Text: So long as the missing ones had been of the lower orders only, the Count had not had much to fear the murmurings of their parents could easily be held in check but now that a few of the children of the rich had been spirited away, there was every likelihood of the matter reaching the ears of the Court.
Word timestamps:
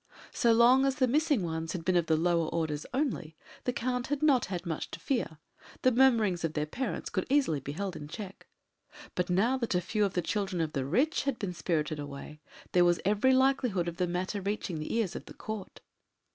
So 0.33 0.51
long 0.51 0.83
as 0.87 0.95
the 0.95 1.07
missing 1.07 1.43
ones 1.43 1.73
had 1.73 1.85
been 1.85 1.95
of 1.95 2.07
the 2.07 2.15
lower 2.17 2.47
orders 2.47 2.87
only, 2.91 3.35
the 3.65 3.71
Count 3.71 4.07
had 4.07 4.23
not 4.23 4.45
had 4.45 4.65
much 4.65 4.89
to 4.89 4.99
fear 4.99 5.37
the 5.83 5.91
murmurings 5.91 6.43
of 6.43 6.53
their 6.53 6.65
parents 6.65 7.07
could 7.11 7.27
easily 7.29 7.59
be 7.59 7.73
held 7.73 7.95
in 7.95 8.07
check 8.07 8.47
but 9.13 9.29
now 9.29 9.57
that 9.57 9.75
a 9.75 9.79
few 9.79 10.03
of 10.03 10.15
the 10.15 10.23
children 10.23 10.59
of 10.59 10.73
the 10.73 10.85
rich 10.85 11.25
had 11.25 11.37
been 11.37 11.53
spirited 11.53 11.99
away, 11.99 12.41
there 12.71 12.83
was 12.83 12.99
every 13.05 13.31
likelihood 13.35 13.87
of 13.87 13.97
the 13.97 14.07
matter 14.07 14.41
reaching 14.41 14.79
the 14.79 14.91
ears 14.95 15.15
of 15.15 15.25
the 15.25 15.35
Court. 15.35 15.81